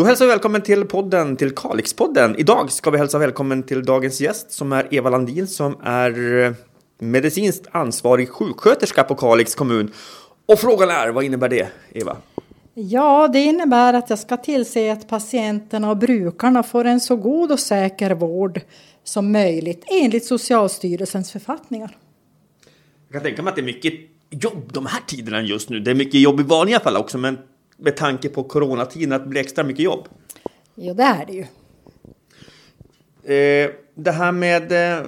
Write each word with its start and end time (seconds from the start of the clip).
Då 0.00 0.06
hälsar 0.06 0.24
vi 0.24 0.30
välkommen 0.30 0.62
till 0.62 0.84
podden, 0.84 1.36
till 1.36 1.54
Kalixpodden. 1.54 2.36
Idag 2.38 2.72
ska 2.72 2.90
vi 2.90 2.98
hälsa 2.98 3.18
välkommen 3.18 3.62
till 3.62 3.84
dagens 3.84 4.20
gäst 4.20 4.52
som 4.52 4.72
är 4.72 4.94
Eva 4.94 5.10
Landin 5.10 5.46
som 5.46 5.76
är 5.82 6.42
eh, 6.44 6.52
medicinskt 6.98 7.66
ansvarig 7.70 8.28
sjuksköterska 8.28 9.04
på 9.04 9.14
Kalix 9.14 9.54
kommun. 9.54 9.92
Och 10.46 10.58
frågan 10.58 10.90
är, 10.90 11.08
vad 11.08 11.24
innebär 11.24 11.48
det, 11.48 11.68
Eva? 11.92 12.16
Ja, 12.74 13.28
det 13.28 13.38
innebär 13.38 13.94
att 13.94 14.10
jag 14.10 14.18
ska 14.18 14.36
tillse 14.36 14.92
att 14.92 15.08
patienterna 15.08 15.90
och 15.90 15.96
brukarna 15.96 16.62
får 16.62 16.84
en 16.84 17.00
så 17.00 17.16
god 17.16 17.52
och 17.52 17.60
säker 17.60 18.10
vård 18.14 18.60
som 19.04 19.32
möjligt 19.32 19.84
enligt 19.86 20.24
Socialstyrelsens 20.24 21.32
författningar. 21.32 21.96
Jag 23.08 23.12
kan 23.12 23.22
tänka 23.22 23.42
mig 23.42 23.50
att 23.50 23.56
det 23.56 23.62
är 23.62 23.64
mycket 23.64 23.94
jobb 24.30 24.72
de 24.72 24.86
här 24.86 25.00
tiderna 25.06 25.42
just 25.42 25.70
nu. 25.70 25.80
Det 25.80 25.90
är 25.90 25.94
mycket 25.94 26.20
jobb 26.20 26.40
i 26.40 26.42
vanliga 26.42 26.80
fall 26.80 26.96
också, 26.96 27.18
men 27.18 27.38
med 27.80 27.96
tanke 27.96 28.28
på 28.28 28.42
coronatiden 28.42 29.12
att 29.12 29.22
det 29.22 29.28
blir 29.28 29.40
extra 29.40 29.64
mycket 29.64 29.84
jobb. 29.84 30.08
Ja, 30.74 30.94
det 30.94 31.02
är 31.02 31.26
det 31.26 31.32
ju. 31.32 31.46
Eh, 33.34 33.70
det 33.94 34.10
här 34.10 34.32
med 34.32 34.72
eh, 34.72 35.04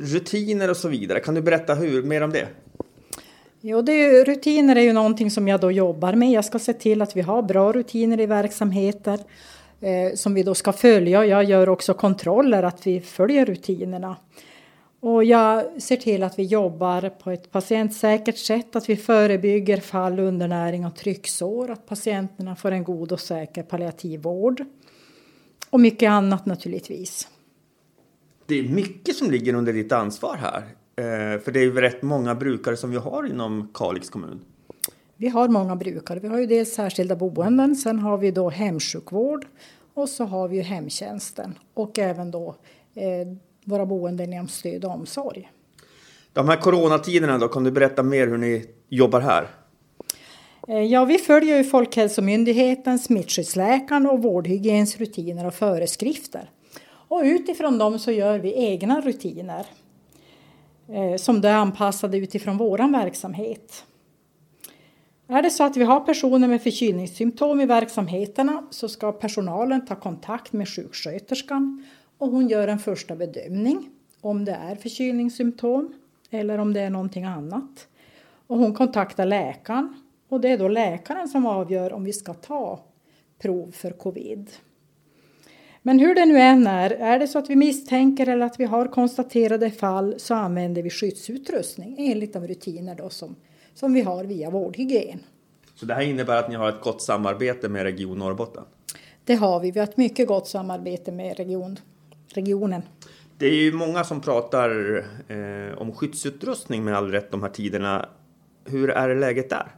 rutiner 0.00 0.70
och 0.70 0.76
så 0.76 0.88
vidare, 0.88 1.20
kan 1.20 1.34
du 1.34 1.42
berätta 1.42 1.74
hur, 1.74 2.02
mer 2.02 2.22
om 2.22 2.30
det? 2.30 2.46
Jo, 3.60 3.82
det 3.82 3.92
är, 3.92 4.24
rutiner 4.24 4.76
är 4.76 4.80
ju 4.80 4.92
någonting 4.92 5.30
som 5.30 5.48
jag 5.48 5.60
då 5.60 5.70
jobbar 5.70 6.12
med. 6.12 6.30
Jag 6.30 6.44
ska 6.44 6.58
se 6.58 6.72
till 6.72 7.02
att 7.02 7.16
vi 7.16 7.20
har 7.20 7.42
bra 7.42 7.72
rutiner 7.72 8.20
i 8.20 8.26
verksamheter 8.26 9.18
eh, 9.80 10.14
som 10.14 10.34
vi 10.34 10.42
då 10.42 10.54
ska 10.54 10.72
följa. 10.72 11.24
Jag 11.24 11.44
gör 11.44 11.68
också 11.68 11.94
kontroller 11.94 12.62
att 12.62 12.86
vi 12.86 13.00
följer 13.00 13.46
rutinerna. 13.46 14.16
Och 15.00 15.24
jag 15.24 15.82
ser 15.82 15.96
till 15.96 16.22
att 16.22 16.38
vi 16.38 16.42
jobbar 16.42 17.08
på 17.08 17.30
ett 17.30 17.50
patientsäkert 17.52 18.38
sätt, 18.38 18.76
att 18.76 18.88
vi 18.88 18.96
förebygger 18.96 19.80
fall, 19.80 20.18
undernäring 20.18 20.86
och 20.86 20.96
trycksår, 20.96 21.70
att 21.70 21.86
patienterna 21.86 22.56
får 22.56 22.70
en 22.70 22.84
god 22.84 23.12
och 23.12 23.20
säker 23.20 23.62
palliativ 23.62 24.22
vård. 24.22 24.64
Och 25.70 25.80
mycket 25.80 26.10
annat 26.10 26.46
naturligtvis. 26.46 27.28
Det 28.46 28.58
är 28.58 28.62
mycket 28.62 29.16
som 29.16 29.30
ligger 29.30 29.54
under 29.54 29.72
ditt 29.72 29.92
ansvar 29.92 30.36
här. 30.36 30.62
Eh, 30.96 31.40
för 31.40 31.52
det 31.52 31.60
är 31.60 31.64
ju 31.64 31.80
rätt 31.80 32.02
många 32.02 32.34
brukare 32.34 32.76
som 32.76 32.90
vi 32.90 32.96
har 32.96 33.26
inom 33.26 33.70
Kalix 33.74 34.10
kommun. 34.10 34.40
Vi 35.16 35.28
har 35.28 35.48
många 35.48 35.76
brukare. 35.76 36.20
Vi 36.20 36.28
har 36.28 36.38
ju 36.38 36.46
dels 36.46 36.74
särskilda 36.74 37.16
boenden, 37.16 37.76
sen 37.76 37.98
har 37.98 38.18
vi 38.18 38.30
då 38.30 38.50
hemsjukvård 38.50 39.46
och 39.94 40.08
så 40.08 40.24
har 40.24 40.48
vi 40.48 40.56
ju 40.56 40.62
hemtjänsten 40.62 41.58
och 41.74 41.98
även 41.98 42.30
då 42.30 42.54
eh, 42.94 43.36
våra 43.70 43.86
boenden 43.86 44.32
inom 44.32 44.48
stöd 44.48 44.84
och 44.84 44.90
omsorg. 44.90 45.50
De 46.32 46.48
här 46.48 46.56
coronatiderna 46.56 47.38
då, 47.38 47.48
kan 47.48 47.64
du 47.64 47.70
berätta 47.70 48.02
mer 48.02 48.26
hur 48.26 48.38
ni 48.38 48.66
jobbar 48.88 49.20
här? 49.20 49.48
Eh, 50.68 50.82
ja, 50.82 51.04
vi 51.04 51.18
följer 51.18 51.56
ju 51.56 51.64
Folkhälsomyndigheten, 51.64 52.98
smittskyddsläkaren 52.98 54.06
och 54.06 54.22
vårdhygiens 54.22 54.98
rutiner 54.98 55.46
och 55.46 55.54
föreskrifter. 55.54 56.50
Och 57.08 57.20
utifrån 57.24 57.78
dem 57.78 57.98
så 57.98 58.10
gör 58.10 58.38
vi 58.38 58.54
egna 58.54 59.00
rutiner 59.00 59.66
eh, 60.88 61.16
som 61.16 61.44
är 61.44 61.52
anpassade 61.52 62.18
utifrån 62.18 62.56
vår 62.56 62.92
verksamhet. 62.92 63.84
Är 65.28 65.42
det 65.42 65.50
så 65.50 65.64
att 65.64 65.76
vi 65.76 65.84
har 65.84 66.00
personer 66.00 66.48
med 66.48 66.62
förkylningssymptom 66.62 67.60
i 67.60 67.66
verksamheterna 67.66 68.64
så 68.70 68.88
ska 68.88 69.12
personalen 69.12 69.86
ta 69.86 69.94
kontakt 69.94 70.52
med 70.52 70.68
sjuksköterskan 70.68 71.84
och 72.20 72.30
hon 72.30 72.48
gör 72.48 72.68
en 72.68 72.78
första 72.78 73.16
bedömning 73.16 73.90
om 74.20 74.44
det 74.44 74.52
är 74.52 74.76
förkylningssymptom 74.76 75.92
eller 76.30 76.58
om 76.58 76.72
det 76.72 76.80
är 76.80 76.90
någonting 76.90 77.24
annat. 77.24 77.88
Och 78.46 78.58
hon 78.58 78.74
kontaktar 78.74 79.26
läkaren 79.26 80.02
och 80.28 80.40
det 80.40 80.48
är 80.48 80.58
då 80.58 80.68
läkaren 80.68 81.28
som 81.28 81.46
avgör 81.46 81.92
om 81.92 82.04
vi 82.04 82.12
ska 82.12 82.34
ta 82.34 82.80
prov 83.38 83.70
för 83.70 83.90
covid. 83.90 84.50
Men 85.82 85.98
hur 85.98 86.14
det 86.14 86.26
nu 86.26 86.38
än 86.38 86.66
är, 86.66 86.90
är 86.90 87.18
det 87.18 87.28
så 87.28 87.38
att 87.38 87.50
vi 87.50 87.56
misstänker 87.56 88.28
eller 88.28 88.46
att 88.46 88.60
vi 88.60 88.64
har 88.64 88.86
konstaterade 88.86 89.70
fall 89.70 90.14
så 90.18 90.34
använder 90.34 90.82
vi 90.82 90.90
skyddsutrustning 90.90 91.96
enligt 91.98 92.32
de 92.32 92.46
rutiner 92.46 92.94
då 92.94 93.10
som, 93.10 93.36
som 93.74 93.92
vi 93.92 94.02
har 94.02 94.24
via 94.24 94.50
vårdhygien. 94.50 95.18
Så 95.74 95.86
det 95.86 95.94
här 95.94 96.02
innebär 96.02 96.36
att 96.36 96.48
ni 96.48 96.54
har 96.54 96.68
ett 96.68 96.80
gott 96.82 97.02
samarbete 97.02 97.68
med 97.68 97.82
Region 97.82 98.18
Norrbotten? 98.18 98.64
Det 99.24 99.34
har 99.34 99.60
vi. 99.60 99.70
Vi 99.70 99.78
har 99.78 99.86
ett 99.86 99.96
mycket 99.96 100.28
gott 100.28 100.48
samarbete 100.48 101.12
med 101.12 101.36
region, 101.36 101.78
regionen. 102.32 102.82
Det 103.38 103.46
är 103.46 103.54
ju 103.54 103.72
många 103.72 104.04
som 104.04 104.20
pratar 104.20 104.98
eh, 105.28 105.78
om 105.78 105.92
skyddsutrustning 105.92 106.84
med 106.84 106.96
all 106.96 107.10
rätt 107.10 107.30
de 107.30 107.42
här 107.42 107.50
tiderna. 107.50 108.08
Hur 108.64 108.90
är 108.90 109.16
läget 109.16 109.50
där? 109.50 109.74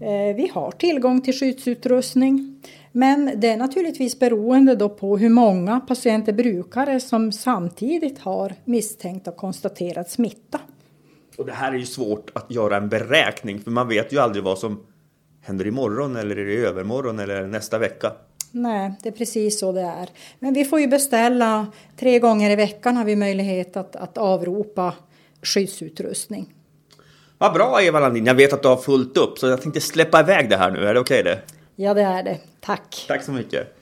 Eh, 0.00 0.36
vi 0.36 0.50
har 0.54 0.70
tillgång 0.70 1.20
till 1.20 1.34
skyddsutrustning. 1.34 2.62
Men 2.92 3.40
det 3.40 3.48
är 3.48 3.56
naturligtvis 3.56 4.18
beroende 4.18 4.74
då 4.74 4.88
på 4.88 5.18
hur 5.18 5.28
många 5.28 5.80
patienter 5.80 6.32
brukare 6.32 7.00
som 7.00 7.32
samtidigt 7.32 8.18
har 8.18 8.54
misstänkt 8.64 9.28
och 9.28 9.36
konstaterat 9.36 10.10
smitta. 10.10 10.60
Och 11.38 11.46
det 11.46 11.52
här 11.52 11.72
är 11.72 11.76
ju 11.76 11.86
svårt 11.86 12.30
att 12.34 12.50
göra 12.50 12.76
en 12.76 12.88
beräkning 12.88 13.60
för 13.60 13.70
man 13.70 13.88
vet 13.88 14.12
ju 14.12 14.18
aldrig 14.18 14.44
vad 14.44 14.58
som 14.58 14.86
händer 15.40 15.66
imorgon 15.66 16.16
eller 16.16 16.38
i 16.38 16.56
övermorgon 16.56 17.18
eller 17.18 17.46
nästa 17.46 17.78
vecka. 17.78 18.12
Nej, 18.50 18.92
det 19.02 19.08
är 19.08 19.12
precis 19.12 19.58
så 19.58 19.72
det 19.72 19.80
är. 19.80 20.08
Men 20.38 20.54
vi 20.54 20.64
får 20.64 20.80
ju 20.80 20.86
beställa 20.86 21.66
tre 21.96 22.18
gånger 22.18 22.50
i 22.50 22.56
veckan 22.56 22.96
har 22.96 23.04
vi 23.04 23.16
möjlighet 23.16 23.76
att, 23.76 23.96
att 23.96 24.18
avropa 24.18 24.94
skyddsutrustning. 25.42 26.54
Vad 27.38 27.52
bra 27.52 27.82
Eva 27.82 28.00
Landin, 28.00 28.26
jag 28.26 28.34
vet 28.34 28.52
att 28.52 28.62
du 28.62 28.68
har 28.68 28.76
fullt 28.76 29.16
upp 29.16 29.38
så 29.38 29.46
jag 29.46 29.62
tänkte 29.62 29.80
släppa 29.80 30.20
iväg 30.20 30.50
det 30.50 30.56
här 30.56 30.70
nu, 30.70 30.86
är 30.86 30.94
det 30.94 31.00
okej 31.00 31.20
okay 31.20 31.32
det? 31.32 31.40
Ja, 31.76 31.94
det 31.94 32.02
är 32.02 32.22
det. 32.22 32.38
Tack. 32.60 33.04
Tack 33.08 33.22
så 33.22 33.32
mycket. 33.32 33.76